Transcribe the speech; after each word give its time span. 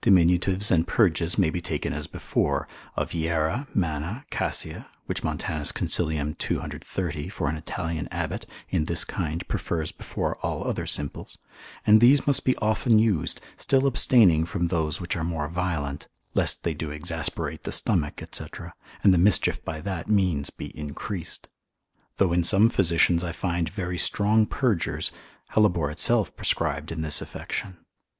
Diminutives 0.00 0.72
and 0.72 0.88
purges 0.88 1.38
may 1.38 1.48
be 1.48 1.60
taken 1.60 1.92
as 1.92 2.08
before, 2.08 2.66
of 2.96 3.12
hiera, 3.12 3.68
manna, 3.72 4.24
cassia, 4.28 4.88
which 5.06 5.22
Montanus 5.22 5.70
consil. 5.70 6.36
230. 6.36 7.28
for 7.28 7.48
an 7.48 7.54
Italian 7.56 8.08
abbot, 8.10 8.44
in 8.70 8.86
this 8.86 9.04
kind 9.04 9.46
prefers 9.46 9.92
before 9.92 10.34
all 10.38 10.66
other 10.66 10.84
simples, 10.84 11.38
And 11.86 12.00
these 12.00 12.26
must 12.26 12.44
be 12.44 12.56
often 12.56 12.98
used, 12.98 13.40
still 13.56 13.86
abstaining 13.86 14.46
from 14.46 14.66
those 14.66 15.00
which 15.00 15.14
are 15.14 15.22
more 15.22 15.46
violent, 15.46 16.08
lest 16.34 16.64
they 16.64 16.74
do 16.74 16.90
exasperate 16.90 17.62
the 17.62 17.70
stomach, 17.70 18.20
&c., 18.32 18.44
and 19.04 19.14
the 19.14 19.16
mischief 19.16 19.64
by 19.64 19.80
that 19.82 20.08
means 20.08 20.50
be 20.50 20.76
increased. 20.76 21.48
Though 22.16 22.32
in 22.32 22.42
some 22.42 22.68
physicians 22.68 23.22
I 23.22 23.30
find 23.30 23.68
very 23.68 23.96
strong 23.96 24.44
purgers, 24.44 25.12
hellebore 25.50 25.92
itself 25.92 26.34
prescribed 26.34 26.90
in 26.90 27.02
this 27.02 27.20
affection. 27.22 27.76